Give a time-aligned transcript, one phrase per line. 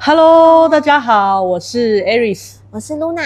[0.00, 3.20] Hello，大家好，我是 Aris，我是 Luna。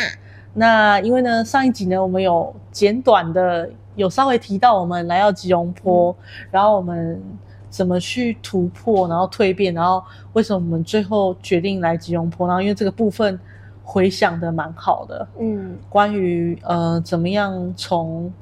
[0.55, 7.23] 那因为呢，上一集呢，我们有简短的有稍微提到我们来到吉隆坡，嗯、然后我们
[7.69, 13.39] 怎么去突破，然后蜕变，然后为什么我们最后决定来吉隆坡，然后因为这个部分
[13.85, 18.33] 回想的蛮好的，嗯，关于呃怎么样从。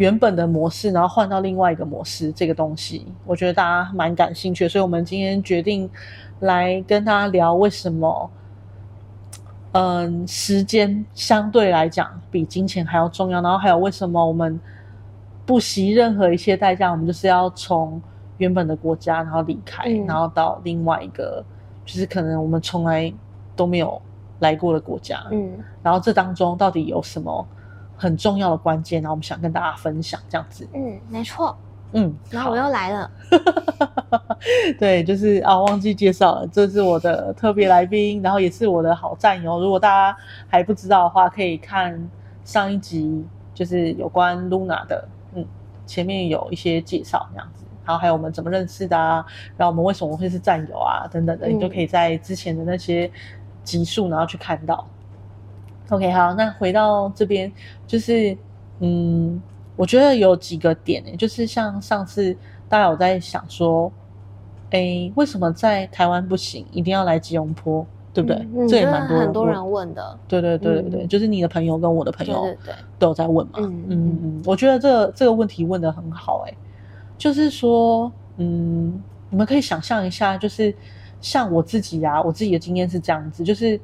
[0.00, 5.88] 原本的模式，然后换到另外一个模式，这个东西，我觉得大家蛮感兴趣的，所以我们今天决定
[6.38, 8.30] 来跟大家聊为什么，
[9.72, 14.58] 嗯，时间相对来讲比金钱还要重要，然后还有为什么我们
[15.44, 18.00] 不惜任何一些代价，我们就是要从
[18.38, 21.44] 原本的国家然后离开，嗯、然后到另外一个，
[21.84, 23.12] 就是可能我们从来
[23.54, 24.00] 都没有
[24.38, 27.46] 来过的国家，嗯，然后这当中到底有什么？
[28.00, 30.66] 很重要的关键，然后我们想跟大家分享这样子。
[30.72, 31.54] 嗯，没错。
[31.92, 33.10] 嗯，然后我又来了。
[34.78, 39.60] 对，就是啊，忘记介绍了，这是我的特别来宾，然后也是我的好战友。
[39.60, 40.16] 如果大家
[40.48, 42.08] 还不知道的话，可以看
[42.42, 45.06] 上一集，就是有关 Luna 的。
[45.34, 45.44] 嗯，
[45.84, 49.26] 前面有一些介绍这样子，然后还有我们怎么认识的啊，
[49.58, 53.10] 然后我们为什么会是战友啊，等等的，嗯、你都可以在之前的那些
[53.62, 54.86] 集数，然后去看到。
[55.90, 57.52] OK，好，那回到这边，
[57.84, 58.36] 就是，
[58.78, 59.42] 嗯，
[59.74, 62.32] 我觉得有几个点诶，就是像上次
[62.68, 63.90] 大家有在想说，
[64.70, 68.36] 诶，为什么在台湾不行，一定要来吉隆坡，对不对？
[68.54, 70.16] 嗯、这也蛮多很多人问的。
[70.28, 72.56] 对对对对对，嗯、就是你的朋友跟我的朋友，
[72.96, 73.54] 都有在问嘛。
[73.56, 76.54] 嗯嗯嗯，我觉得这個、这个问题问的很好，哎，
[77.18, 80.72] 就是说，嗯，你们可以想象一下，就是
[81.20, 83.80] 像我自己啊，我自己的经验是这样子，就是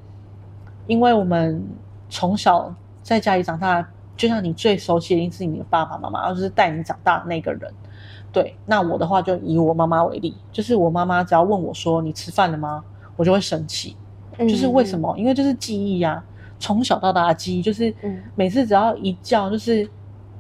[0.87, 1.61] 因为我们。
[2.09, 7.73] 从小在家里长大，就像你最熟悉的一定是你的爸爸妈妈，而是带你长大的那个人。
[8.33, 12.84] 对，那我的话就以我妈妈为例，就是我妈妈只要问我说：“你吃饭了吗？”
[13.17, 13.97] 我就会生气。
[14.39, 15.15] 就是为什么？
[15.17, 16.25] 嗯、因为就是记忆呀、啊，
[16.59, 17.95] 从小到大的记忆，就是
[18.34, 19.89] 每次只要一叫，就是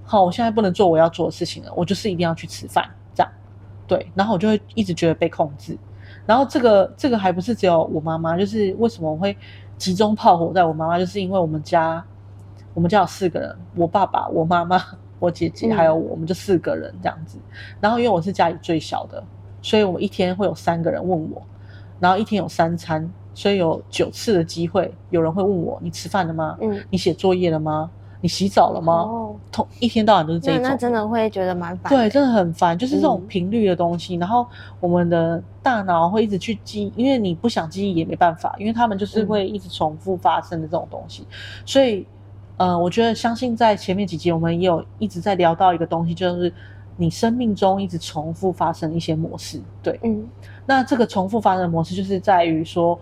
[0.04, 2.84] 好，我现在不能做我要做的事情了，我就是一定要去吃饭，
[3.14, 3.32] 这样。
[3.86, 5.78] 对，然后我就会一直觉得被控制。
[6.26, 9.34] 然后这个这个还不是只有我妈妈，就是为什么我会。
[9.78, 12.02] 集中炮火在我妈妈，就是因为我们家，
[12.74, 14.82] 我们家有四个人，我爸爸、我妈妈、
[15.18, 17.38] 我姐姐还有我，我们就四个人这样子。
[17.38, 19.22] 嗯、然后因为我是家里最小的，
[19.60, 21.42] 所以我们一天会有三个人问我，
[22.00, 26.56] 然后一天有三餐，所以有九次的机会有人会问我：你吃饭了吗？
[26.60, 27.90] 嗯，你写作业了吗？
[28.26, 28.92] 你洗澡了吗？
[28.92, 31.88] 哦，同一天到晚都是这种，那，那真的会觉得蛮烦。
[31.88, 34.16] 对，真的很烦，就是这种频率的东西。
[34.16, 34.44] 嗯、然后
[34.80, 41.22] 我们的大脑会一直去记，因为你不想记忆也没办法，因为他们就是会一直重复发生的这种东西。
[41.22, 42.04] 嗯、所以，
[42.56, 46.52] 呃，我觉得相信在前面几集我们也有一直在聊到一个东西，就是
[46.96, 49.62] 你生命中一直重复发生一些模式。
[49.84, 50.26] 对，嗯，
[50.66, 52.98] 那这个重复发生的模式就是在于说，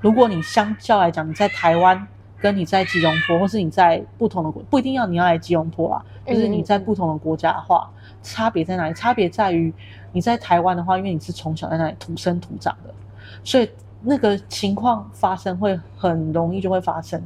[0.00, 2.06] 如果你相较来讲，你在台湾。
[2.40, 8.94] 跟你在吉隆坡，或是你在不同的国，不一定要你要来吉隆坡啊，就是你在不同的国家的话，嗯、差别在哪里？
[8.94, 9.72] 差别在于
[10.12, 12.94] 你在台湾的话，因为你是从小在那里土生土长的，
[13.42, 13.68] 所以
[14.02, 17.22] 那个情况发生会很容易就会发生。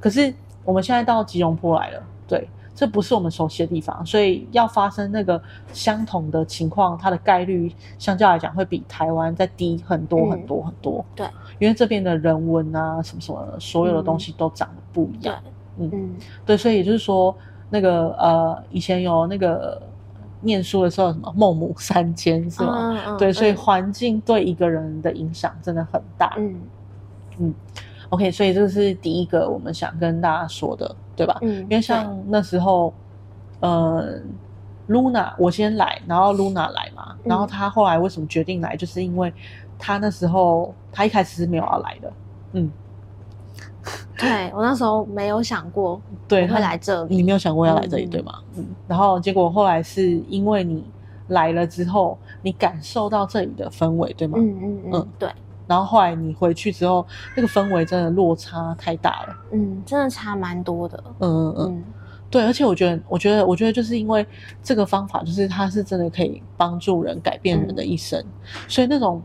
[0.00, 0.34] 可是
[0.64, 2.48] 我们现在到吉隆坡来了，对。
[2.76, 5.42] 这不是我们熟悉的地方，所以要发生那个
[5.72, 11.02] 相同的情况，它的概率相较来讲会比台湾再低很多很多很多。
[11.08, 11.26] 嗯、对，
[11.58, 15.34] 因为这边的人文啊，什么什么，所有的东西都长得不一样。
[15.78, 17.34] 嗯嗯，对，所以也就是说，
[17.70, 19.80] 那个呃，以前有那个
[20.42, 22.92] 念书的时候，什么孟母三迁是吗？
[22.92, 26.34] 嗯嗯、对，所以环境对一个人的影响真的很大。
[26.36, 26.60] 嗯
[27.38, 27.54] 嗯。
[28.10, 31.36] OK，所以这是第一个我们想跟大家说的，对吧？
[31.42, 32.92] 嗯，因为像那时候，
[33.60, 34.18] 呃
[34.88, 39.32] ，Luna 我先来，然后 Luna 来嘛，嗯、然后他后来为什么决定来，就是因为
[39.78, 42.12] 他那时候他一开始是没有要来的，
[42.52, 42.70] 嗯，
[44.16, 48.34] 对我那时候没有想过 对会来这里，你没有想过要来这里，嗯、对吗？
[48.56, 50.84] 嗯，然后结果后来是因为你
[51.28, 54.38] 来了之后，你感受到这里的氛围，对吗？
[54.40, 55.28] 嗯嗯嗯，对。
[55.66, 59.36] 然后后来你回去之后，那个氛围真的落差太大了。
[59.52, 61.02] 嗯，真的差蛮多的。
[61.18, 61.84] 嗯嗯嗯，
[62.30, 64.26] 对，而且我觉得，我觉得，我觉得就是因为
[64.62, 68.20] 这个方法，就是它是真的可以帮助人改变人的一生。
[68.20, 68.26] 嗯、
[68.68, 69.20] 所以那种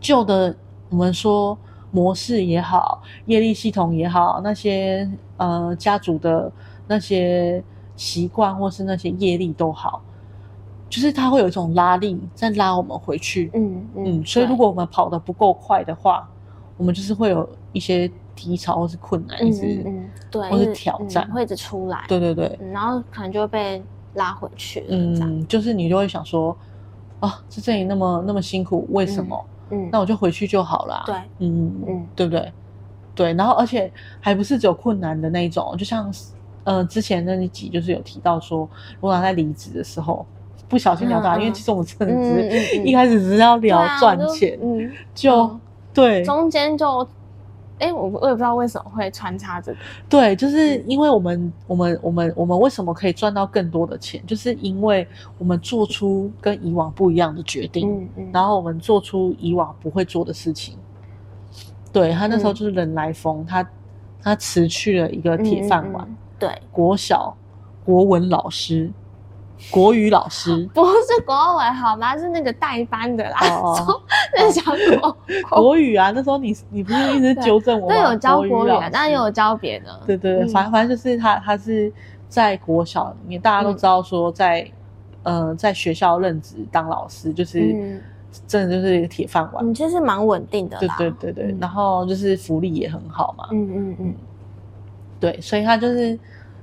[0.00, 0.54] 旧的
[0.88, 1.56] 我们说
[1.90, 6.50] 模式也好，业力系统也好，那些呃家族的
[6.88, 7.62] 那些
[7.94, 10.02] 习惯或是那些业力都好。
[10.88, 16.28] 就是它会有一种拉力在拉我们回去，嗯嗯，嗯，所以如果我们跑得不够快的话，
[16.76, 23.82] 我们就是会有一些低潮或是困难，一直嗯对，或是挑战会一直出来，对对对，然后可能就会被
[24.14, 26.56] 拉回去，嗯，就是你就会想说，
[27.20, 29.44] 啊，这里那么那么辛苦，为什么？
[29.70, 31.02] 嗯，那我就回去就好了。
[31.06, 32.52] 对，嗯嗯，对不对？
[33.14, 33.90] 对，然后而且
[34.20, 36.12] 还不是只有困难的那一种，就像
[36.64, 38.68] 呃之前那一集就是有提到说，
[39.00, 40.24] 罗娜在离职的时候
[40.68, 45.58] 不小心聊到，因为其实我们真的是一开始只是要聊赚钱，嗯，就
[45.92, 47.06] 对，中间就。
[47.78, 49.78] 哎，我我也不知道为什么会穿插这个。
[50.08, 60.78] 对，就是因为我们、嗯、我们我们我们为什么可以赚到更多的钱，就是因为我们做出跟以往不一样的决定，嗯嗯，然后我们做出以往不会做的事情。
[61.92, 63.70] 对，他那时候就是人来疯，嗯、他
[64.22, 67.36] 他辞去了一个铁饭碗，对，国小
[67.84, 68.90] 国文老师。
[69.70, 72.16] 国语老师 不是国文好吗？
[72.16, 73.38] 是那个代班的啦。
[73.62, 74.00] 哦，
[74.36, 74.64] 那讲
[75.00, 75.16] 国
[75.48, 77.94] 国语啊，那时候你你不是一直纠正我吗？
[77.94, 80.00] 对，有教国语，但也有教别的。
[80.06, 81.92] 对对对，反反正就是他，他是
[82.28, 84.70] 在国小里面，大家都知道说，在
[85.22, 88.00] 呃，在学校任职当老师，就是
[88.46, 89.66] 真的就是一个铁饭碗。
[89.68, 90.78] 你其实蛮稳定的。
[90.78, 93.48] 对对对对，然后就是福利也很好嘛。
[93.50, 94.14] 嗯嗯嗯，
[95.18, 96.18] 对，所以他就是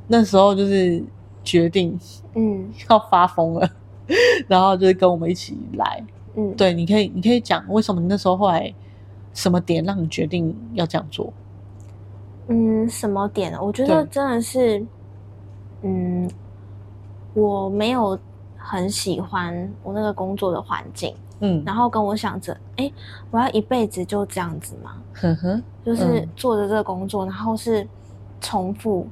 [0.08, 1.04] 那时候就是。
[1.44, 2.00] 决定，
[2.36, 3.70] 嗯，要发疯了，
[4.08, 4.16] 嗯、
[4.48, 6.04] 然后就是跟我们一起来，
[6.36, 8.74] 嗯，对，你可以，你可以讲为什么你那时候后来
[9.34, 11.34] 什么点让你决定要这样做？
[12.48, 13.54] 嗯，什么点？
[13.62, 14.86] 我觉得真的是，
[15.82, 16.30] 嗯，
[17.34, 18.18] 我没有
[18.58, 22.92] 很喜欢我那个工作的环境，嗯，然后跟我想着，哎，
[23.32, 25.02] 我要一辈子就这样子吗？
[25.14, 27.88] 呵呵，就是做着这个工作，嗯、然后是
[28.42, 29.08] 重复。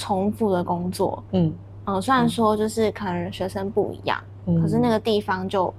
[0.00, 1.52] 重复的工作，嗯，
[1.84, 5.72] 呃，虽然说就是可能学生不一样，嗯，可是那个地方就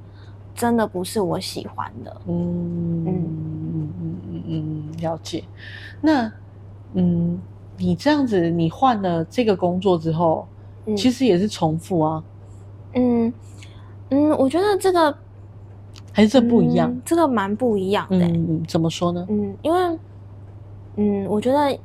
[0.54, 5.44] 真的不是我喜欢的，嗯嗯嗯嗯嗯，了解。
[6.00, 6.32] 那，
[6.94, 7.42] 嗯，
[7.78, 10.48] 你这样子，你换了这个工作之后，
[10.86, 12.24] 嗯，其实也是重复啊，
[12.94, 13.34] 嗯
[14.12, 15.18] 嗯，我觉得这个
[16.14, 19.26] 还是这不一样，嗯，这个蛮不一样的，嗯，怎么说呢？
[19.30, 20.00] 嗯，因为，
[20.98, 21.76] 嗯，我觉得，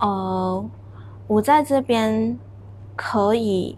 [0.00, 0.62] 呃。
[1.26, 2.38] 我在这边
[2.94, 3.76] 可以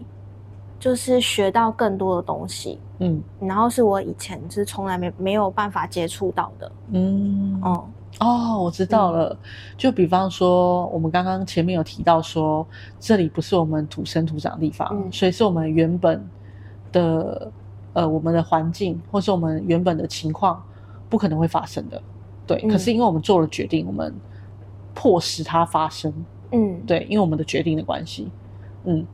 [0.79, 7.85] 就是学到更多的东西，嗯，然后是我以前是从来没没有办法接触到的，嗯，哦，
[8.19, 9.37] 哦，我知道了，嗯、
[9.77, 12.65] 就比方说我们刚刚前面有提到说，
[12.99, 16.23] 这里不是我们土生土长的地方，嗯、所以是我们原本
[16.91, 17.51] 的
[17.93, 20.61] 呃我们的环境或是我们原本的情况
[21.09, 22.01] 不可能会发生的，
[22.45, 24.13] 对，嗯、可是因为我们做了决定，我们
[24.93, 26.13] 迫使它发生。
[26.55, 28.31] 嗯，对，因为我们的决定的关系，
[28.85, 29.05] 嗯，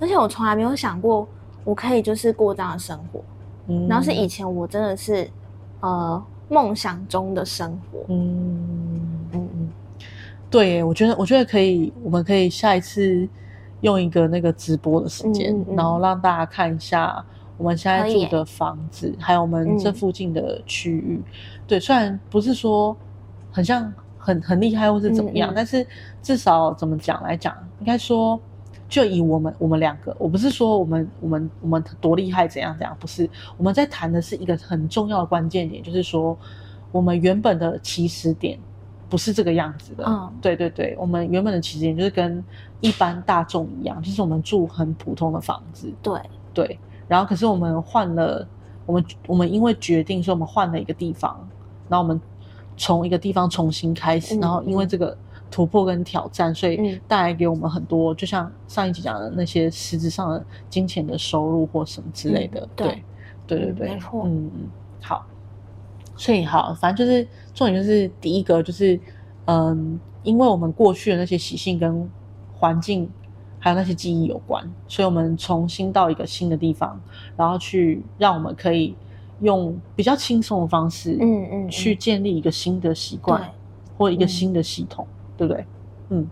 [0.00, 1.26] 而且我从来没有想过
[1.64, 3.20] 我可以就是过这样的生活，
[3.68, 5.28] 嗯，然后是以前我真的是
[5.80, 8.66] 呃梦想中的生活，嗯。
[9.32, 9.68] 嗯嗯，
[10.50, 13.28] 对，我觉得我觉得可以，我们可以下一次
[13.80, 17.24] 用一个那个直播的时间，嗯嗯，然后让大家看一下
[17.56, 21.32] 我们现在住的房子，还有我们这附近的区域，嗯，
[21.68, 22.96] 对，虽然不是说
[23.52, 23.92] 很像。
[24.22, 25.50] 很很厉害，或是怎么样？
[25.50, 25.84] 嗯嗯，但是
[26.22, 28.38] 至少怎么讲来讲，应该说，
[28.86, 36.36] 就以我们我们两个，我不是说我们我们我们多厉害怎样怎样，不是，我们在谈的是一个很重要的关键点，就是说
[36.92, 38.58] 我们原本的起始点
[39.08, 40.04] 不是这个样子的。
[40.06, 42.44] 嗯，对对对，我们原本的起始点就是跟
[42.80, 45.90] 一般大众一样，就是我们住很普通的房子。
[46.02, 46.20] 对
[46.52, 46.78] 对，
[47.08, 48.46] 然后可是我们换了，
[48.84, 51.48] 我们我们因为决定说我们换了一个地方，
[51.88, 52.20] 然后我们。
[52.80, 55.14] 从一个地方重新开始，嗯、然后因为这个
[55.50, 62.62] 突破跟挑战，嗯、所以带来给我们很多，就像上一集讲的那些实质上的金钱的收入或什么之类的。
[62.62, 63.04] 嗯、对，
[63.46, 64.22] 对对对，没错。
[64.24, 64.68] 嗯嗯，
[65.02, 65.26] 好。
[66.16, 68.98] 所以好，反正就是重点就是第一个就是，
[69.44, 72.10] 嗯，因为我们过去的那些习性跟
[72.54, 73.06] 环境
[73.58, 76.98] 还有那些记忆有关，所以我们重新到一个新的地方，
[77.36, 78.96] 然后去让我们可以。
[79.40, 83.42] 用比较轻松的方式，嗯嗯，去建立一个新的习惯，
[83.96, 85.06] 或一个新的系统，
[85.36, 85.64] 对不对？
[86.10, 86.26] 嗯，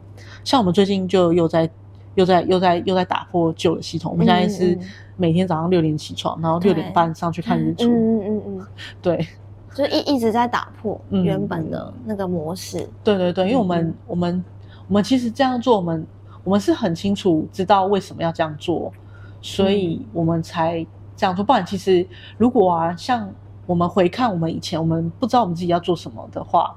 [0.44, 1.68] 像我们最近就又在
[2.16, 4.12] 又在又在又在打破旧的系统。
[4.12, 4.78] 我们现在是
[5.16, 7.86] 每天早上六点起床，然后六点半上去看日出。
[7.86, 8.66] 嗯嗯嗯，
[9.00, 9.26] 对，
[9.74, 12.88] 就一一直在打破原本的那个模式。
[13.02, 14.44] 对对对，因为我们我们
[14.88, 16.06] 我们其实这样做，我们
[16.44, 18.92] 我们是很清楚知道为什么要这样做，
[19.40, 20.86] 所以我们才。
[21.18, 22.06] 这样说，不然其实
[22.36, 23.28] 如果啊，像
[23.66, 26.76] 我们回看我们以前，我们不知道我们自己要做什么的话，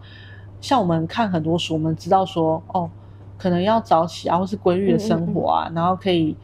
[0.60, 2.90] 像我们看很多书，我们知道说，哦，
[3.38, 6.36] 可能要早起啊，或是规律的生活啊，嗯嗯嗯，然后可以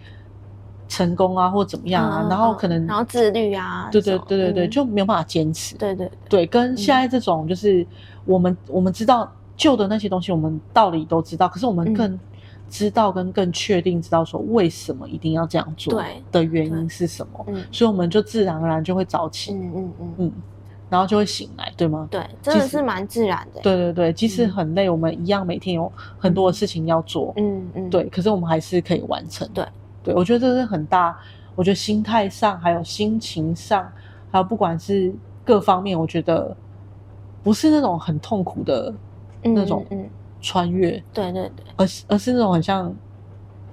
[0.87, 5.75] 成功啊，或怎么样啊，嗯、然后可能然后自律啊，对对对对对，嗯、就没有办法坚持。
[5.77, 7.83] 对对对，对，跟现在这种就是
[8.25, 12.19] 我们、嗯、我们知道旧的那些东西，我们道理都知道，可是我们更。
[12.67, 20.31] 嗯知道跟更确定知道说为什么一定要这样做的原因是什么，嗯，所以我们就自然而然就会早起，嗯嗯嗯嗯，
[20.89, 22.07] 然后就会醒来，对吗？
[22.11, 23.61] 对，真的是蛮自然的。
[23.61, 27.33] 对对对，即使很累，嗯、我们一样每天有很多的事情要做。
[27.37, 29.47] 嗯嗯，对，可是我们还是可以完成。
[29.53, 29.65] 对
[30.03, 31.17] 对，我觉得这是很大。
[31.55, 33.91] 我觉得心态上，还有心情上，
[34.29, 35.11] 还有不管是
[35.43, 36.55] 各方面，我觉得
[37.43, 38.93] 不是那种很痛苦的
[39.41, 39.85] 那种
[40.47, 40.91] 穿越。
[41.13, 42.95] 对对对，而是而是那种很像，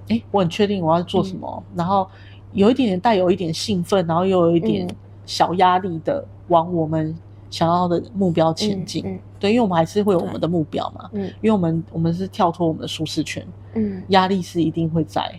[0.09, 2.07] 哎，我很确定我要做什么，嗯、然后
[2.51, 4.87] 有一点点带有一点兴奋，然后又有一点。
[5.27, 7.17] 小压力的往我们
[7.49, 15.33] 想要的目标前进，嗯嗯、对，因为我们还是会有我们的目标嘛，嗯，因为我们我们是跳脱我们的舒适圈，嗯，压力是一定会在，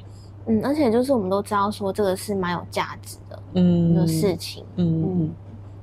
[0.47, 5.02] 嗯，而且就是我们都知道说这个是蛮有价值的，嗯，的事情，嗯。
[5.05, 5.35] 嗯，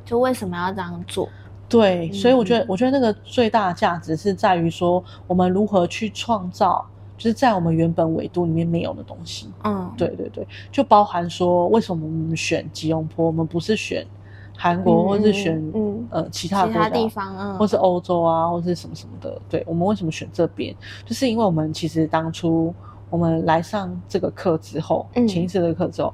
[0.03, 1.29] 就为什么要这样做？
[1.73, 6.85] 对，所以我觉得，我觉得那个最大的价值是在于说，我们如何去创造。
[7.15, 14.05] 就是在我们原本纬度里面没有的东西，嗯，对对对，就包含说为什么我们选吉隆坡，我们不是选
[14.57, 20.75] 韩国，或是选嗯呃其他其他地方，嗯，或是欧洲啊，或是什么什么的，对，我们为什么选这边？
[21.05, 22.73] 就是因为我们其实当初
[23.09, 26.13] 我们来上这个课之后，嗯，潜意识这个课之后，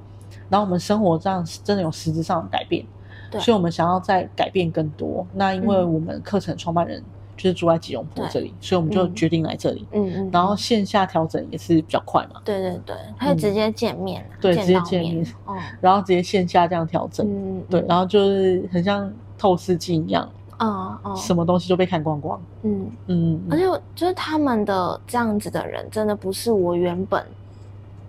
[0.49, 2.89] 然后我们生活上真的有实质上的改变，对，
[3.33, 5.25] 所以我们想要再改变更多。
[5.33, 7.03] 那因为我们课程创办人。
[7.41, 9.87] 就是住在吉隆坡这里，所以我们就决定来这里。
[9.93, 12.41] 嗯嗯，然后线下调整也是比较快嘛。
[12.43, 14.29] 对对对，可以直接见面。
[14.41, 15.25] 对，直接见面。
[15.45, 15.55] 哦。
[15.79, 17.25] 然后直接线下这样调整。
[17.25, 17.63] 嗯。
[17.69, 20.29] 对，然后就是很像透视镜一样。
[20.57, 21.15] 哦哦。
[21.15, 22.41] 什么东西就被看光光。
[22.63, 23.41] 嗯嗯。
[23.49, 23.63] 而且
[23.95, 27.25] 就是他们的这样子的人，真的不是我原本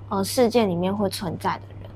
[0.09, 1.91] 呃世界里面会存在的人。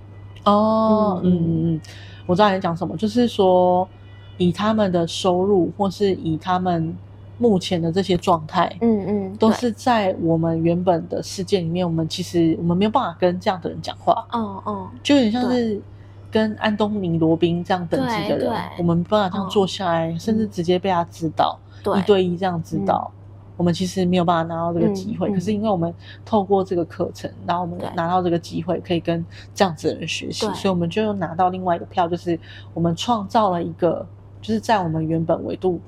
[0.44, 1.20] 哦。
[1.24, 1.80] 嗯嗯嗯。
[2.26, 3.88] 我知道你讲什么，就是说
[4.36, 6.96] 以他们的收入，或是以他们。
[7.36, 15.82] 目前的这些状态，嗯嗯，都是在我们原本的世界里面，我们其实我们没有办法跟这样的人讲话，哦哦，就有点像是
[16.30, 21.58] 跟安东尼罗宾这样等级的人，我们没办法这样坐下来，甚至直接被他指导，
[21.96, 23.10] 一对一这样指导，
[23.56, 25.30] 我们其实没有办法拿到这个机会。
[25.32, 25.92] 可是因为我们
[26.24, 32.38] 透过这个课程，然后我们拿到这个机会，可以跟这样子的人学习，所以我们就拿到另外一个票，就是
[32.72, 34.06] 我们创造了一个，
[34.40, 35.80] 就是在我们原本维度。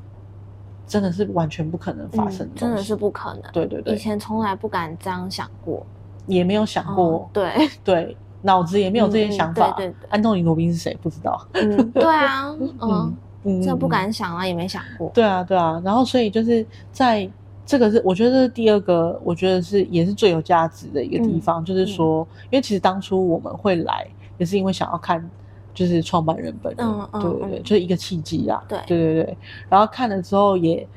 [0.89, 3.43] 真的是完全不可能发生的、嗯，真的是不可能。
[3.53, 5.85] 对对对，以前从来不敢这样想过，
[6.29, 7.05] 也没有想过。
[7.05, 9.71] 哦、对对，脑子也没有这些想法。
[9.71, 10.97] 嗯、对对对，安东尼罗宾是谁？
[11.03, 11.45] 不知道。
[11.55, 15.11] 嗯，对啊， 嗯嗯，这不敢想啊，也没想过。
[15.13, 17.29] 对啊对啊，然后所以就是在
[17.67, 24.07] 这个是，我觉得这是第二个，我觉得是也是最有价值的一个地方，嗯、就是说，因为其实当初我们会来，
[24.39, 25.29] 也是因为想要看。
[25.77, 26.87] 就是创办人本人，
[27.21, 28.65] 对对对，就是一个契机啊。
[28.67, 29.37] 对对对对，
[29.69, 30.89] 然后看了之后，也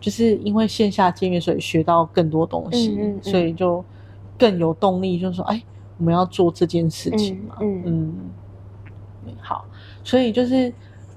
[0.00, 3.84] 就是因为线下见面，所以学到更多东西，所以就
[4.36, 5.62] 更有动力，就是说，哎，
[5.98, 7.54] 我们要做这件事情嘛。
[7.60, 8.12] 嗯，
[9.40, 9.64] 好，
[10.02, 10.74] 所以就是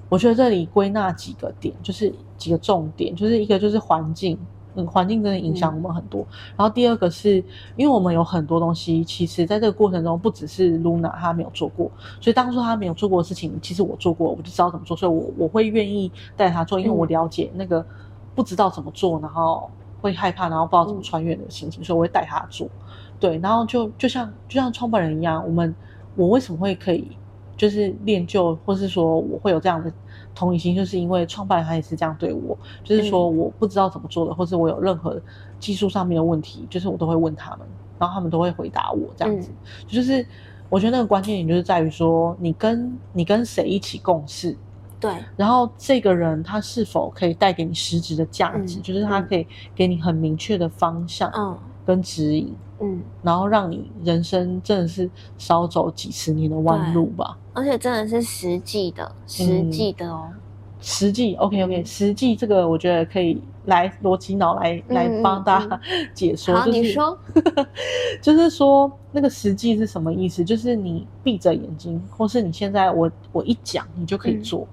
[0.08, 4.38] 我觉得这里归纳几个点，就是几个重点，就是一个就是环境。
[4.74, 6.22] 嗯，环境真的影响我们很多。
[6.22, 7.36] 嗯、然后第二个是，
[7.76, 17.84] 因为我们有很多东西，其实在这个过程中，不只是 Luna 她没有做过，所以当初她没有做过的事情，其实我做过，我就知道怎么做，所以我我会愿意带她做，因为我了解那个
[18.34, 22.68] 不知道怎么做，然后会害怕，然后不知道怎么穿越的心情，嗯、所以我会带她做。
[23.18, 25.74] 对，然后就就像就像创办人一样，我们
[26.16, 27.10] 我为什么会可以
[27.60, 29.92] 就是练就，或是说我会有这样的。
[30.32, 35.20] 同理心，就是因为创办人他也是这样对我，就是说我不知道怎么做的，或是我有任何
[35.58, 37.66] 技术上面的问题，就是我都会问他们，
[37.98, 39.50] 然后他们都会回答我这样子。
[39.88, 40.24] 就是
[40.68, 44.56] 我觉得那个关键点就是在于说，你跟你跟谁一起共事，
[45.00, 52.56] 对，然后这个人他是否可以带给你实质的价值，就是他可以给你很明确的方向，嗯，跟指引，嗯，
[53.22, 57.36] 然后让你人生真的是少走几十年的弯路吧。
[57.52, 60.28] 而且真的是实际的，实际的哦，
[60.80, 61.34] 实际。
[61.34, 65.80] OK OK，实际这个我觉得可以来逻辑脑来来帮大家
[66.14, 66.54] 解说。
[66.54, 67.18] 好，你说，
[68.22, 70.44] 就是说那个实际是什么意思？
[70.44, 74.66] 就是你闭着眼睛，或是你现在我我一讲，你就可以做，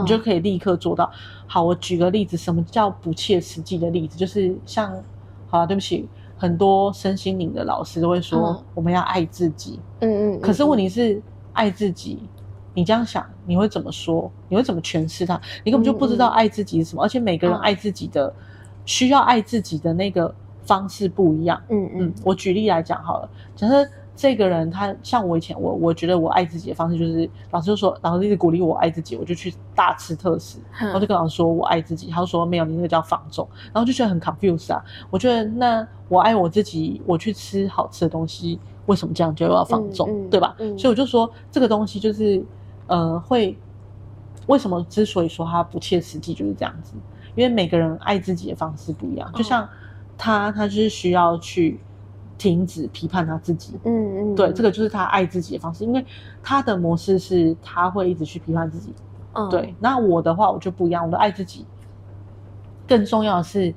[0.00, 1.10] 你就可以立刻做到。
[1.46, 4.16] 好，我举个例子，什么叫不切实际的例子？
[4.16, 4.90] 就是像，
[5.48, 6.08] 好了，对不起，
[6.40, 9.78] 很多身心灵的老师都会说，我们要爱自己。
[10.00, 10.40] 嗯嗯。
[10.40, 11.22] 可是问题是。
[11.52, 12.22] 爱自己，
[12.74, 14.30] 你这样想，你会怎么说？
[14.48, 15.38] 你会怎么诠释它？
[15.64, 18.34] 你根本就不知道爱自己是什么，而且每个人爱自己的、嗯、
[18.86, 20.32] 需要爱自己的那个
[20.62, 21.60] 方式不一样。
[21.68, 23.84] 嗯嗯，我举例来讲好了，假设
[24.20, 34.84] 这个人他像我以前，我我觉得我爱自己的方式就是，老师就说，老师一直鼓励我爱自己，我就去大吃特吃，嗯、然后就跟老师说我爱自己，他就说没有，你那个叫放纵，然后就觉得很 confused 啊。
[35.08, 38.60] 我觉得那我爱我自己，我去吃好吃的东西。
[38.86, 40.54] 为什么这样就要放纵，嗯嗯、对吧？
[40.58, 42.44] 嗯、所以我就说这个东西就是，
[42.88, 43.56] 呃，会，
[44.48, 46.94] 为什么之所以说它不切实际，就是这样子，
[47.36, 49.32] 因为每个人爱自己的方式不一样。
[49.32, 49.68] 就像
[50.18, 51.78] 他，他就是需要去
[52.40, 53.78] 停止批判他自己。
[53.84, 56.02] 嗯嗯，对，这个就是他爱自己的方式，因为
[56.42, 58.94] 他的模式是他会一直去批判自己。
[59.34, 59.74] 嗯，对。
[59.78, 61.66] 那我的话，我就不一样，我的爱自己。
[62.88, 63.74] 更重要的是，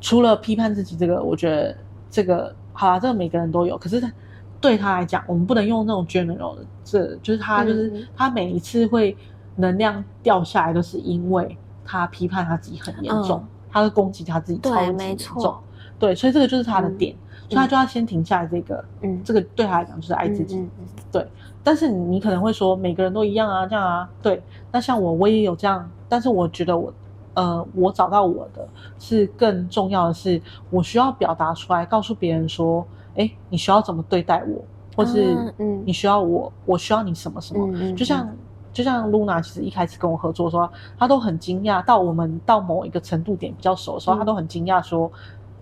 [0.00, 1.76] 除了批判自己这个，我觉得
[2.08, 3.76] 这个好啊，这个每个人都有。
[3.76, 4.12] 可是他
[4.60, 9.16] 对他来讲，我们不能用那种 general 的，这就是他就是他每一次会
[9.56, 15.56] 能量掉下来，都是因为他批判他自己很严重，他会攻击他自己超级严重。
[15.98, 17.14] 对，所以这个就是他的点，
[17.48, 18.46] 所以他就要先停下来。
[18.46, 20.66] 这个，嗯，这个对他来讲就是爱自己。
[21.10, 21.26] 对，
[21.62, 24.42] 但是你可能会说，每个人都一样啊，这样啊，对。
[24.72, 26.92] 那像我，我也有这样，但是我觉得我。
[27.34, 28.66] 呃，我找到我的
[28.98, 32.82] 是更重要的是，我需要表达出来，告诉别人说，
[33.14, 34.64] 哎，你需要怎么对待我，
[34.96, 37.68] 或是嗯，你需要我，我需要你什么什么。
[37.74, 38.26] 嗯、就像
[38.72, 40.66] 就像露娜，其实一开始跟我合作的时候，
[40.98, 45.12] 她都很惊讶，到我们到某一个程度点比较熟的时候，她、嗯、都很惊讶说，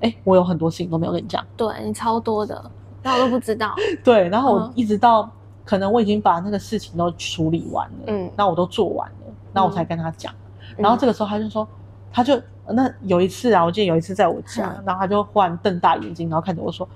[0.00, 2.70] 哎，我有很多事情都没有跟你讲，对你超多的，
[3.02, 3.74] 那我都不知道。
[4.04, 5.30] 对，然后我一直到、嗯、
[5.64, 10.32] 可能我已经把那个事情都处理完了，嗯，那我都做完了，那我才跟他讲。
[10.32, 10.36] 嗯
[10.76, 11.66] 然后这个时候他就说，
[12.10, 16.88] 他就那有一次啊，我记得有一次在我家，嗯、然后他就忽然瞪大眼睛，然后看着我说：“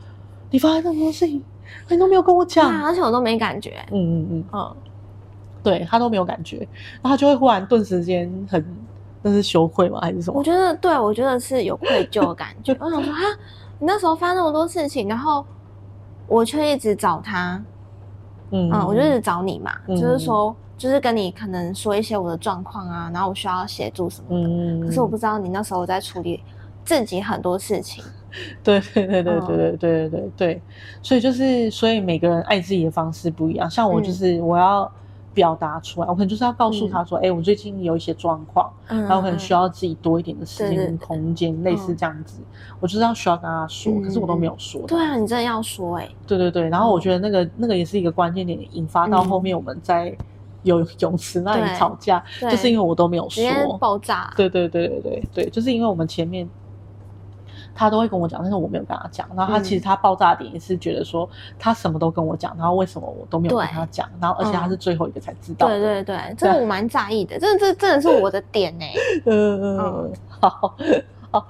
[0.50, 1.40] 你发生那么多事情，
[1.88, 3.76] 你都没有跟我讲。”而且我都没感觉。
[3.92, 4.76] 嗯嗯嗯嗯，
[5.62, 6.56] 对他都没有感觉，
[7.00, 8.64] 然后他就会忽然顿时间很，
[9.28, 10.00] 那是羞愧吗？
[10.00, 10.38] 还是什么？
[10.38, 12.76] 我觉得对，我觉得是有愧疚的感觉。
[12.80, 13.20] 我想说啊，
[13.78, 15.44] 你那时候发生那么多事情，然后
[16.26, 17.62] 我却一直找他，
[18.50, 20.54] 嗯嗯，我就一直找你嘛，嗯、就是说。
[20.78, 26.40] 就是跟你可能说一些我的状况啊，然后我需要协助什么的，嗯、可是我不知道你那时候在处理
[26.84, 28.04] 自己很多事情。
[28.62, 30.62] 对对对对对对对对对对，
[31.02, 33.68] 所以就是所以每个人爱自己的方式不一样。
[33.68, 34.88] 像我就是我要
[35.38, 44.82] 表达出来，嗯、我可能就是要告诉他说，哎、嗯欸，我最近有一些状况，嗯、然后可能需要自己多一点的时间跟空间，类似这样子，嗯、我就是要需要跟他说，嗯、可是我都没有说。
[44.88, 46.16] 对啊，你真的要说哎、欸。
[46.26, 50.12] 对对对，然后我觉得那个那个也是一个关键点，引发到后面我们在。
[50.64, 54.30] 游泳池那里吵架，就是因为我都没有说，爆炸。
[54.36, 56.46] 对对对对对对，就是因为我们前面
[57.78, 59.24] 他都会跟我讲，但是我没有跟他讲。
[59.36, 61.28] 然后他其实他爆炸点也是觉得说
[61.60, 64.08] 他什么都跟我讲，然后为什么我都没有跟他讲？
[64.20, 65.68] 然后而且他是最后一个才知道。
[65.68, 68.84] 对对对，这个我蛮在意的，这这真的是我的点呢。
[69.26, 70.74] 嗯嗯， 好，
[71.30, 71.46] 好，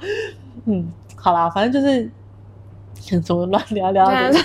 [0.67, 2.11] 嗯，好啦，反正就是
[3.23, 4.14] 怎么乱聊聊的。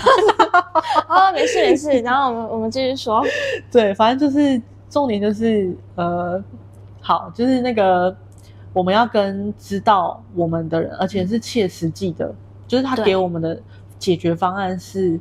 [1.06, 3.22] 哦，没事没事，然后我们我们继续说。
[3.70, 6.42] 对，反正就是重点就是呃，
[7.00, 8.16] 好，就是那个
[8.74, 12.36] 我们要跟知道我们的人，而且是切实际的，嗯、
[12.68, 13.58] 就是他给我们的
[13.98, 15.18] 解决方案是，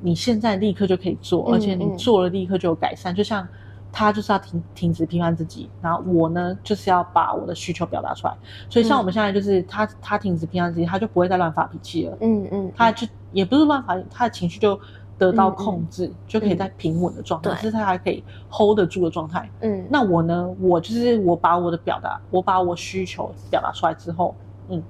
[0.00, 3.48] 你现在立刻就可以做，嗯、而且你做了立刻就有改善，嗯、就像。
[3.94, 8.34] 他就是要停停止批判自己，然后我呢就是要把我的需求表达出来。
[8.70, 12.16] 所以像我们现在就是他他停止批判自己，他就不会再乱发脾气了。
[12.22, 14.80] 嗯嗯，他就也不是乱发，他的情绪就
[15.18, 19.48] 得到控制，就可以在平稳的状态，就是他还可以 hold 得住的状态。
[19.60, 24.34] 嗯，那我呢，我就是我把我的表达，我把我需求表达出来之后，
[24.68, 24.82] 嗯，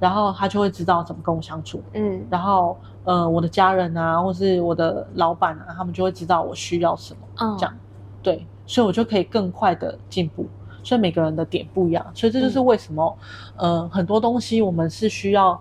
[0.00, 1.80] 然后他就会知道怎么跟我相处。
[1.92, 7.20] 嗯，然后呃，我的家人啊，或是我的老板啊，他们就会知道我需要什么。
[7.40, 7.72] 嗯，这样。
[8.20, 10.44] 对，所以我就可以更快的进步。
[10.82, 13.18] 所以每个人的点不一样，所以这就是为什么，
[13.56, 15.60] 嗯、呃，很多东西我们是需要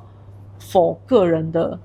[0.59, 1.77] for 个人的。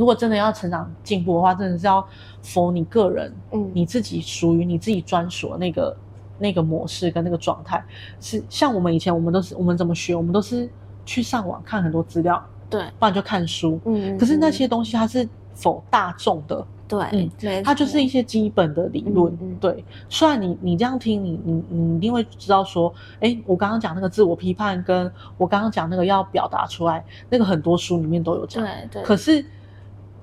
[0.00, 2.02] 如果真的要成长进步的话，真的是要
[2.42, 5.94] for 你个人，嗯，你自己属于你自己专属的那个
[6.38, 7.84] 那个模式跟那个状态。
[8.18, 10.14] 是像我们以前，我们都是我们怎么学？
[10.14, 10.66] 我们都是
[11.04, 14.16] 去上网看很多资料，对，不然就看书，嗯。
[14.16, 16.66] 可是那些东西它是 for 大众的。
[16.88, 19.32] 对，嗯，对，它就是一些基本的理论。
[19.40, 28.64] 嗯、对，虽然你你这样听，你你你一定会知道说，哎，我刚刚讲那个自我批判，跟我刚刚讲那个要表达出来，那个很多书里面都有讲。
[28.64, 29.02] 对对。
[29.02, 29.44] 对，可是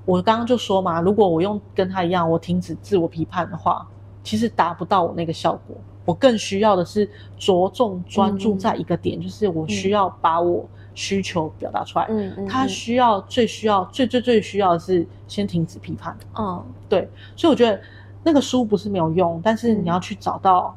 [0.07, 3.87] 我刚刚就说嘛，如果我用跟他一样，我停止自我批判的话，
[4.23, 5.77] 其实达不到我那个效果。
[6.05, 10.65] 我更需要的是着重专注在一个点，嗯、就是我需要把我。
[10.99, 17.79] 需求表达出来，嗯嗯，他需要最需要最最最需要的是先停止批判，嗯，对，所以我觉得
[18.23, 20.75] 那个书不是没有用，但是你要去找到，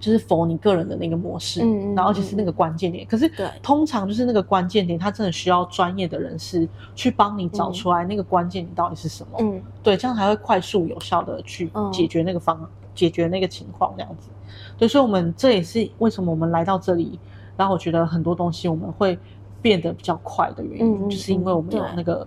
[0.00, 3.30] 就是否你个人的那个模式，嗯，然后就是那个关键点，可是
[3.62, 14.30] 通常就是那个关键点，他真的需要专业的人士去帮你找出来那个关键点到底是什么，嗯，对，这样才会快速有效的去解决那个方案，解决那个情况这样子，
[14.76, 17.20] 对，所以我们这也是为什么我们来到这里。
[17.56, 19.18] 然后我觉得很多东西我们会
[19.60, 22.26] 变得比较快的原因，就是因为我们有那个，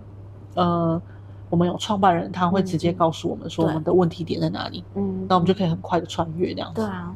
[0.54, 1.02] 呃，
[1.50, 6.82] 我们有创办人，他会直接告诉我们说我们的问题点在哪里，嗯，那我们就可以很快的穿越这样子。
[6.82, 7.12] 对啊，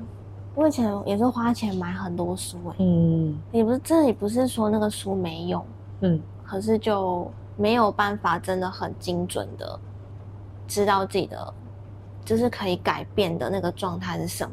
[0.59, 5.65] 我以前也是花钱买很多书诶、欸，嗯，也不是这里不是说那个书没用，
[6.01, 9.79] 嗯，可是就没有办法真的很精准的
[10.67, 11.55] 知道自己的
[12.25, 14.51] 就是可以改变的那个状态是什么。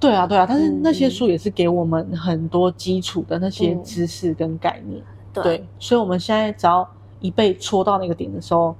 [0.00, 6.84] 对啊，对啊，但是那些书也是给我们很多基础的那些知识跟概念，嗯、对，对，所以我们现在只要
[7.20, 8.74] 一被戳到那个点的时候，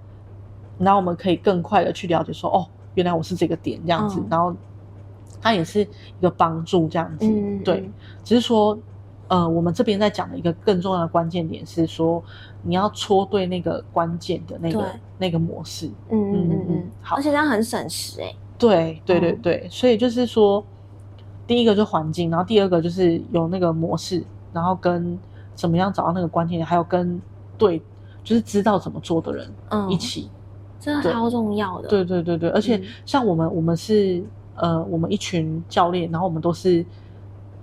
[0.78, 4.52] 然后我们可以更快的去了解说，哦，原来我是这个点这样子，嗯、然后。
[5.44, 7.90] 它也是一个帮助，这样子，嗯、对。
[8.24, 8.76] 只是说，
[9.28, 12.24] 呃，我们这边在讲的一个更重要的关键点是说，
[12.62, 14.86] 你要戳对那个关键的那个
[15.18, 15.86] 那个模式。
[16.08, 16.90] 嗯嗯嗯嗯。
[17.02, 18.34] 好，而且这样很省时哎。
[18.56, 20.64] 对对对对，嗯、所以就是说，
[21.46, 25.18] 第一个就是环境，然后第二个就是有那个模式，然后跟
[25.54, 27.20] 怎么样找到那个关键点，还有跟
[27.58, 27.82] 对，
[28.22, 29.46] 就是知道怎么做的人
[29.90, 30.30] 一起，
[30.80, 31.88] 真的超重要的。
[31.88, 34.24] 对对对对，而且像我们，嗯、我们是。
[34.56, 36.84] 呃，我们一群教练，然后我们都是，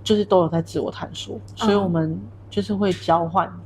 [0.02, 3.60] 就是都有在自我探索，所以我们就是会交换，嗯、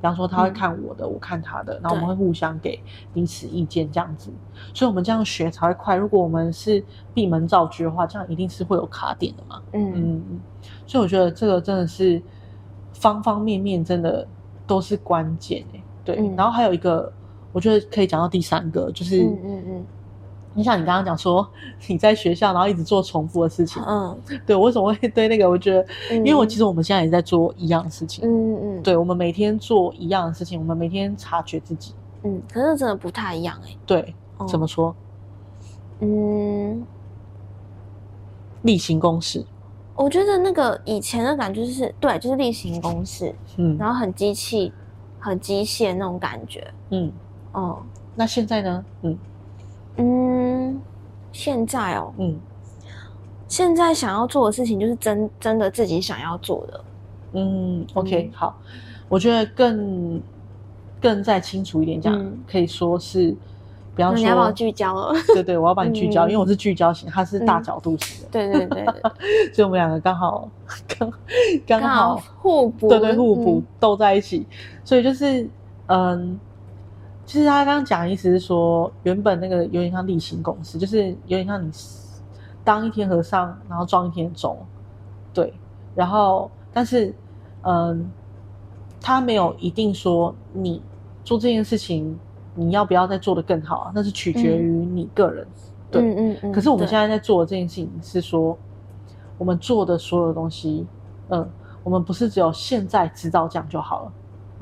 [0.00, 4.30] 比方说他会看我的，嗯、我看他的，然后我们会互相给彼此意见这样子，
[4.72, 5.94] 所以我们这样学才会快。
[5.94, 9.60] 如果我们是闭门造车的话，这样一定是会有卡点的嘛。
[9.72, 10.40] 嗯嗯，
[10.86, 12.22] 所以我觉得这个真的是
[12.94, 14.26] 方方面面真的
[14.66, 15.82] 都是关键哎。
[16.02, 17.12] 对，嗯、然后还有一个，
[17.52, 19.64] 我觉得可以讲到第三个，就是嗯嗯。
[19.66, 19.86] 嗯
[20.52, 21.48] 你像你刚刚讲说
[21.86, 25.48] 你在学校，然后一直做重复的事情，嗯，对，我为什么会对那个？
[25.48, 34.92] 我觉得，嗯、因为我其实我们现在也在做一样的事情，嗯嗯，对，我们每天做一样的事情，我们每天察觉自己，嗯，可是真的不太一样哎、欸，对，嗯、怎么说？
[36.00, 36.84] 嗯，
[38.62, 39.46] 例行公事，
[39.94, 44.72] 我觉得那个以前的感觉就是对，就是例行公事，嗯，然后很机器、
[45.20, 47.12] 很机械那种感觉，嗯，
[47.52, 47.86] 哦、嗯，
[48.16, 48.84] 那现在呢？
[49.02, 49.16] 嗯。
[49.96, 50.80] 嗯，
[51.32, 52.38] 现在哦，嗯，
[53.48, 56.84] 现在想要做的事情就是真真的自己想要做的，
[57.32, 58.58] 嗯，OK，好，
[59.08, 60.20] 我觉得更
[61.00, 63.34] 更再清楚一点讲，嗯、可以说是，
[63.94, 69.02] 不要说你要把我聚焦了， 对对，我要把你聚焦，嗯、因为我是聚焦型，他是大角度型的，对对对，对，
[69.52, 70.48] 所以我们两个刚好
[70.96, 71.12] 刚
[71.66, 74.46] 刚好互补，对对互补斗在一起，
[74.84, 75.48] 所以就是
[75.86, 76.38] 嗯。
[77.30, 81.70] 其实他刚刚讲的意思是说，原本那个有点像例行公事，就是有点像你
[82.64, 84.58] 当一天和尚，然后撞一天钟，
[85.32, 85.54] 对。
[85.94, 87.14] 然后，但是，
[87.62, 88.10] 嗯，
[89.00, 90.82] 他没有一定说你
[91.22, 92.18] 做这件事情
[92.56, 95.46] 你要不要再做得更好，那是取决于你个人。
[95.46, 96.52] 嗯、对，嗯嗯嗯。
[96.52, 98.58] 可是我们现在在做的这件事情是说，
[99.38, 100.84] 我们做的所有的东西，
[101.28, 101.48] 嗯，
[101.84, 104.12] 我们不是只有现在知道这样就好了，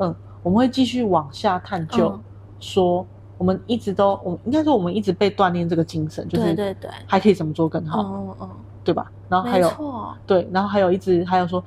[0.00, 2.10] 嗯，我们会继续往下探究。
[2.10, 2.20] 嗯
[2.60, 8.50] 说我们一直都，我应该说我们一直被锻炼这个精神，就是对对对，还可以怎么做更好，嗯嗯，
[8.82, 9.10] 对吧？
[9.28, 11.62] 然后还有错对，然后还有一直还有说，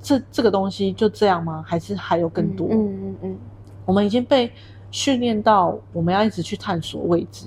[0.00, 1.64] 这这个东西就这样吗？
[1.66, 2.66] 还是还有更多？
[2.70, 3.38] 嗯嗯嗯，嗯
[3.84, 4.50] 我们已经被
[4.90, 7.46] 训练到我们要一直去探索未知，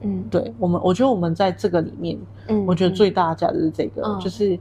[0.00, 2.18] 嗯，对我们，我觉得我们在这个里面，
[2.48, 4.58] 嗯，我觉得最大的价值是这个，嗯、就是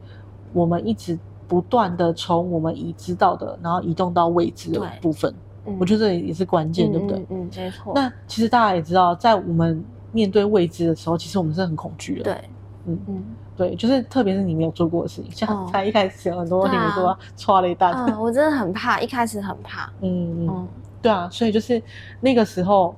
[0.51, 5.33] 我们一直不断的从我们已知道的，然后移动到未知的部分。
[5.79, 7.25] 我觉得这也是关键，对不对？
[7.29, 7.93] 嗯，没错。
[7.93, 12.23] 那其实大家也知道，在我们面对未知的时候，其实我们是很恐惧的。
[12.23, 12.49] 对，
[12.87, 13.23] 嗯嗯，
[13.55, 19.91] 对，就是特别是你没有做过的事情，像才一开始有很多你们说剉了一大堆，我真的很怕，一开始很怕。
[20.01, 20.67] 嗯嗯，
[21.01, 21.81] 对啊，所以就是
[22.19, 22.95] 那个时候，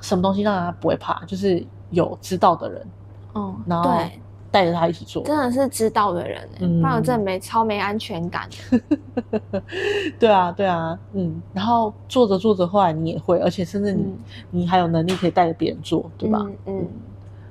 [0.00, 2.86] 什么东西让他不会怕，就是有知道的人。
[3.34, 4.20] 嗯，然后对。
[4.50, 8.48] 带着他一起做，真的是知道的人，不然我真的没超没安全感。
[10.18, 14.12] 对啊，对啊，嗯，然后做着做着，后来你也会，而且甚至你
[14.50, 16.44] 你还有能力可以带着别人做，对吧？
[16.66, 16.84] 嗯，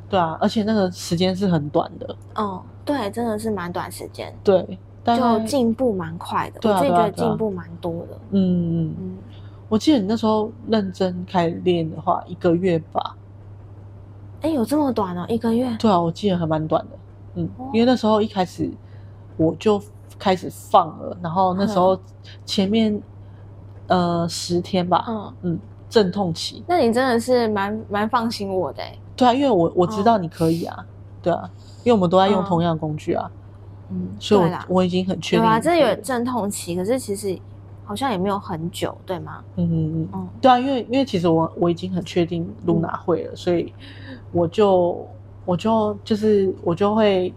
[0.09, 2.15] 对啊，而且那个时间是很短的。
[2.35, 4.33] 哦，对，真的是蛮短时间。
[4.43, 6.69] 对，就进步蛮快的。
[6.69, 8.19] 我自己觉得进步蛮多的。
[8.31, 9.17] 嗯嗯嗯，
[9.69, 13.15] 我记得你那时候认真开始练的话，一个月吧。
[14.41, 15.75] 哎，有这么短哦，一个月？
[15.77, 16.97] 对啊，我记得还蛮短的，
[17.35, 18.71] 嗯，哦、因为那时候一开始
[19.37, 19.81] 我就
[20.17, 21.99] 开始放了，然后那时候
[22.45, 22.93] 前面、
[23.87, 26.63] 嗯、呃十天吧，嗯嗯，阵痛期。
[26.67, 28.83] 那你真的是蛮蛮放心我的，
[29.15, 30.85] 对啊，因为我我知道你可以啊，哦、
[31.21, 31.49] 对啊，
[31.83, 33.29] 因为我们都在用同样的工具啊，
[33.89, 35.43] 嗯，所以我啦我已经很确定。
[35.43, 37.37] 对啊，这有阵痛期，可是其实
[37.89, 39.43] 好像也没有很久，对吗？
[39.55, 39.67] 嗯
[40.03, 43.73] 嗯嗯，对啊，因为因为其实我我已经很确定露娜会了，嗯、所以。
[44.31, 45.07] 我就
[45.43, 47.33] 我就就是我就会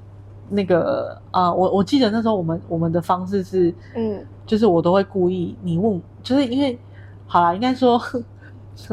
[0.51, 6.79] 那个啊、呃，我我记得那时候我们我们的方式是，嗯，就是我都会故意你问，就是因为
[7.27, 7.99] 好啦，应该说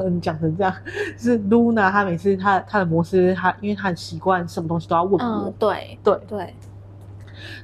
[0.10, 0.74] 你 讲成这样，
[1.18, 6.56] 就是露娜她每次她她的模式，她因为她很习惯什么东西都要问我，嗯，对对对，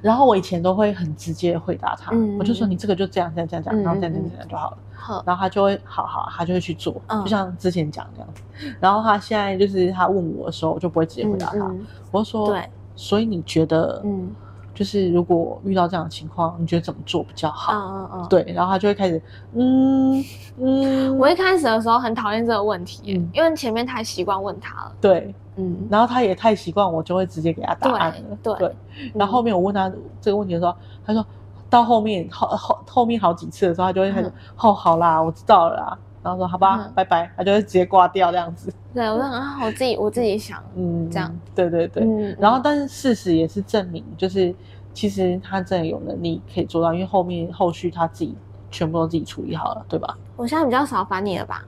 [0.01, 4.77] 然后我以前都会很直接回答他，嗯、我就说你这个就这样这样这样讲，然后这样这样这样就好了。
[5.25, 8.41] 然后他就会好好，他就会去做，嗯、就像之前讲的这样子。
[8.79, 11.71] 然后他现在就是他问我的时候，我就不会直接回答他，
[12.11, 14.29] 我就说，对，所以你觉得，嗯。
[14.73, 17.71] 就是如果遇到这样的情况，你觉得怎么做比较好？
[17.71, 19.21] 嗯嗯嗯，对，然后他就会开始，
[19.53, 20.21] 嗯
[20.57, 21.17] 嗯。
[21.17, 24.91] 我一开始的时候很讨厌这个问题，嗯、因为前面太习惯问他了。
[24.99, 25.87] 对，嗯。
[25.89, 28.37] 然后他也太习惯我，就会直接给他答案了。
[28.41, 28.53] 对。
[28.55, 28.75] 对
[29.13, 29.91] 然后后面我问他
[30.21, 30.73] 这个问题的时候，
[31.05, 31.25] 他说
[31.69, 35.97] 到后面后后后面好几次的时候，他就会开始，哦，好啦，我知道了啦。
[36.23, 38.73] 然后说好吧，拜拜，他就会直接挂掉这样子。
[38.93, 41.31] 对，我说啊，我自己我自己想，嗯，这样。
[41.53, 42.03] 对对对。
[42.39, 44.53] 然后，但是事实也是证明，就是。
[44.95, 48.33] 其实他真的有能力可以做到，因为后面后续他自己
[48.71, 50.17] 全部都自己处理好了，对吧？
[50.37, 51.65] 我现在比较少烦你了吧？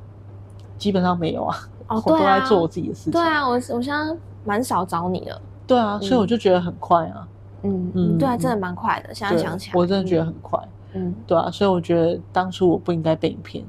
[0.78, 3.12] 基本上没有啊，哦，我都在做我自己的事情。
[3.12, 5.42] 对啊，我我现在蛮少找你的。
[5.66, 7.28] 对啊，所以我就觉得很快啊。
[7.64, 9.14] 嗯嗯，对啊，真的蛮快的。
[9.14, 10.60] 现在想起来，我真的觉得很快。
[10.94, 13.66] 嗯，对啊，所以我觉得当初我不应该被你骗。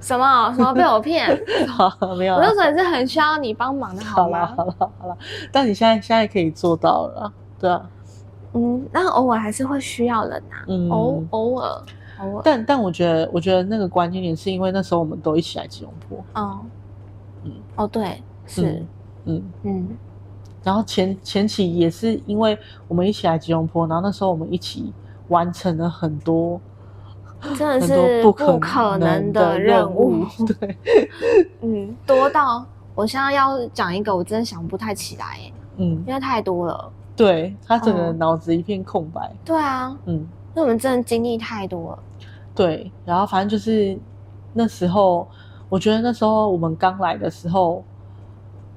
[0.00, 1.28] 什么什么被我骗？
[2.16, 4.46] 没有，我那时候也是很需要你帮忙的，好吗？
[4.46, 5.16] 好了好了好了，
[5.50, 7.88] 但你现在现在可以做到了，对啊。
[8.52, 11.82] 嗯，但偶尔还是会需要人呐，嗯，偶偶尔
[12.20, 12.42] 偶尔。
[12.44, 16.24] 但但我觉得，我觉得那个关键点是因为那时候我们都一起来吉隆坡。
[16.40, 16.60] 哦，
[17.46, 18.84] 嗯，哦，对，是，
[19.24, 19.88] 嗯嗯。
[20.62, 24.92] 然后前前期也是因为我们一起来吉隆坡，然后那时候我们一起
[25.28, 26.60] 完成了很多，
[27.56, 30.24] 真的 是不可能的任务。
[30.58, 30.76] 对，
[31.62, 35.38] 嗯，多到我现在要讲一个，我真的想不太起来，
[35.76, 36.92] 嗯，因为太多了。
[37.14, 39.30] 对，他整个脑子一片空白。
[39.32, 41.98] 嗯、对啊，嗯，因为我们真的经历太多了。
[42.54, 43.96] 对，然后反正就是
[44.52, 45.28] 那时候，
[45.68, 47.84] 我觉得那时候我们刚来的时候，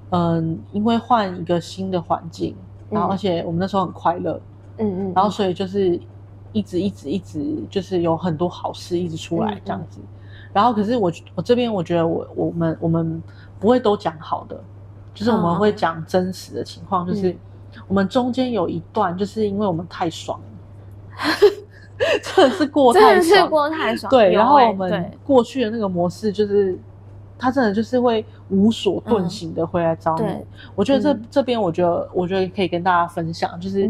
[0.10, 2.56] 嗯，因为换一个新的环境，
[2.89, 4.39] 然后而且我们那时候很快乐，
[4.78, 5.99] 嗯嗯，然后所以就是
[6.52, 9.99] 一直一直一直就是有很多好事一直出来这样子。
[10.02, 13.21] 嗯嗯，然后可是我我这边我觉得我我们我们
[13.60, 14.60] 不会都讲好的，
[15.13, 17.32] 就是我们会讲真实的情况，就是。
[17.32, 17.38] 嗯。
[17.88, 20.45] 我们中间有一段，就是因为我们太爽了，
[22.23, 24.09] 真的是过太爽，真的是过太爽。
[24.09, 26.79] 对，然后我们过去的那个模式就是，
[27.38, 30.25] 他真的就是会无所遁形的回来找你。
[30.75, 33.89] 我觉得这这边，我觉得我觉得可以跟大家分享，就是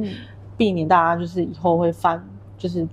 [0.58, 2.24] 避免大家就是以后会犯，
[2.58, 2.88] 就是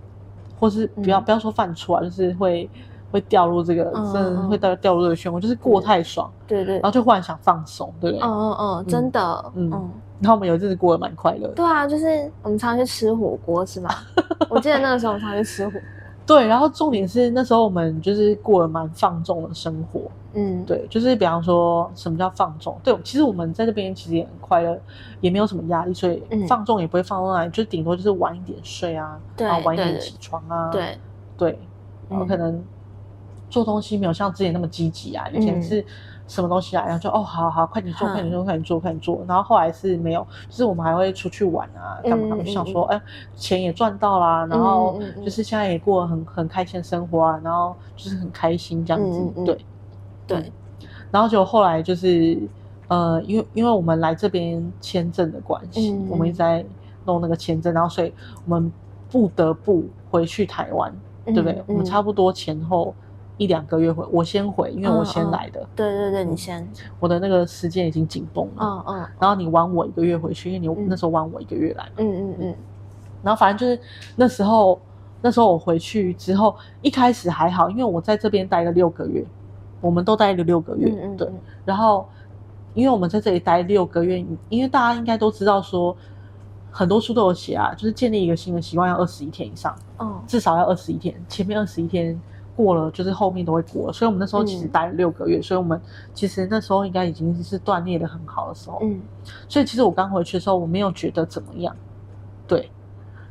[0.61, 2.69] 或是不要不要说犯错啊，就是会
[3.11, 8.27] 会掉入这个，真的会掉掉入这个漩涡，就是过太爽，对对，然后就忽然想放松，对不对？
[8.27, 9.91] 嗯嗯嗯，真的，嗯。
[10.21, 11.55] 然后我们有一阵子过得蛮快乐的。
[11.55, 13.91] 对啊，就是我们常常去吃火锅，是吗？
[14.49, 15.81] 我记得那个时候我们常常去吃火锅。
[16.25, 20.11] 对，然后重点是那时候我们就是过了蛮放纵的生活。
[20.33, 22.77] 嗯，对，就是比方说什么叫放纵？
[22.83, 24.77] 对，其实我们在这边其实也很快乐，
[25.21, 30.69] 也没有什么压力，所以放纵也不会放纵来，就顶多就是晚一点睡啊，然后晚一点起床啊。
[30.71, 30.99] 对
[31.37, 31.59] 对，
[32.09, 32.61] 然后可能
[33.49, 35.85] 做东西没有像之前那么积极啊，以前是。
[36.29, 39.25] 什么东西啊，然后就哦，好好，快点做，快点做，快点做，快点做。
[39.29, 43.01] 然后后来是没有，就是我们还会出去玩啊，干嘛干嘛，就想说，哎，
[43.37, 49.65] 钱也赚到啦，然后就是现在也过得很很开心的生活啊，然后就是很开心这样子，对，
[50.27, 50.53] 对。
[51.13, 52.37] 然后就后来就是，
[52.89, 56.65] 呃，因为因为我们来这边签证的关系，我们一直在
[57.05, 58.13] 弄那个签证，然后所以
[58.45, 58.73] 我们
[59.09, 60.93] 不得不回去台湾，
[61.27, 61.63] 对不对？
[61.69, 62.93] 我们差不多前后。
[63.39, 65.61] 一两个月回，我先回，因为我先来的。
[65.77, 66.67] 对对对，你先。
[66.99, 68.85] 我的那个时间已经紧绷了。
[68.87, 69.07] 嗯嗯。
[69.21, 71.87] 然后你晚我一个月回去，因为你那时候晚我一个月来。
[71.99, 72.55] 嗯嗯嗯。
[73.23, 74.81] 然后反正就是那时候，
[75.21, 79.23] 那时候我回去之后，一开始还好，因为我在这边待了六个月，
[79.83, 80.91] 我们都待了六个月。
[80.91, 81.17] 嗯嗯。
[81.19, 81.29] 对。
[81.67, 82.09] 然后，
[82.73, 85.95] 因为我们在这里待六个月，因为大家应该都知道说，
[86.71, 89.77] 很多书都有写啊，就是建立一个新的习惯要二十一天以上。
[89.99, 90.23] 嗯。
[90.27, 92.19] 至少要二十一天，前面二十一天。
[92.57, 95.79] 过了就是后面都会过了，所以我们那时候其实待了六个月，嗯、所以我们
[96.15, 98.79] 其实那时候应该已经是断裂的很好的时候。
[98.83, 98.99] 嗯，
[99.47, 101.77] 所以其实我刚回去的时候，我没有觉得怎么样。
[102.49, 102.71] 对，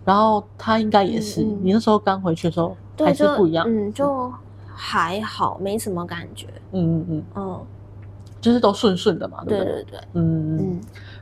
[0.06, 3.66] 然后他应该也是，你那时候刚回去的时候还是不一样。
[3.68, 4.32] 嗯，就
[4.68, 6.48] 还好，没什么感觉。
[6.72, 7.66] 嗯嗯嗯嗯，
[8.40, 9.74] 就是都顺顺的嘛，对不对？
[9.74, 10.82] 对对对，嗯嗯，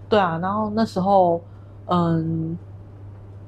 [0.10, 0.38] 对啊。
[0.40, 1.42] 然后那时候，
[1.86, 2.58] 嗯，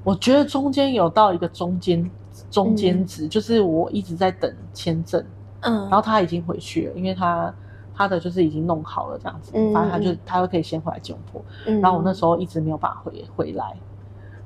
[0.02, 2.10] 我觉得中间有到一个中间。
[2.50, 5.22] 中间值就是我一直在等签证，
[5.60, 7.52] 嗯，然后他已经回去了，因为他
[7.94, 13.74] 他的就是已经弄好了这样子，嗯，反正他就他就可以先回来吉隆坡，嗯，然后我那时候一直没有办法回回来，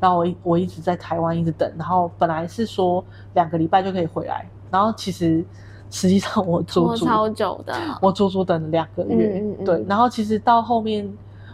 [0.01, 5.45] 然后我我一直在台湾一直等，然后本来是说两个礼拜就可以回来，然后其实
[5.91, 11.07] 实际上我足足超久的，我足足等了两个月，嗯，对，然后其实到后面，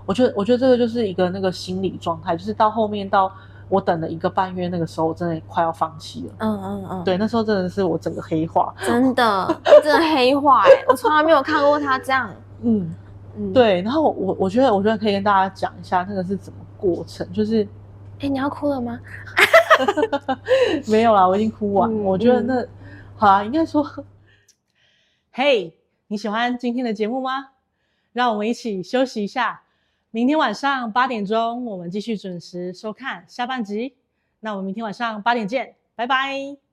[0.06, 3.30] 我觉得我觉得这个就是一个那个心理状态，就是到后面到。
[3.68, 6.34] 我等了一个半月，那个时候我真的快要放弃了。
[6.38, 10.84] 嗯嗯嗯，对，那时候真的是我整个黑化，真的真的黑化哎、欸！
[10.88, 12.30] 我从来没有看过他这样。
[12.62, 12.94] 嗯
[13.36, 13.82] 嗯，对。
[13.82, 18.98] 然后我我我觉得我觉得可以跟大家讲一下那个是怎么过程，就是，哎、欸，你要哭了吗？
[20.86, 21.90] 没有啦，我已经哭完。
[21.90, 22.68] 嗯、我觉得那、嗯、
[23.16, 23.84] 好啊，应该说，
[25.32, 25.76] 嘿，
[26.06, 27.48] 你喜欢今天的节目吗？
[28.12, 29.62] 让我们一起休息一下。
[30.16, 33.94] 明天晚上八点钟，我们继续准时收看下半集。
[34.40, 36.65] 那我们明天晚上八点见，拜拜。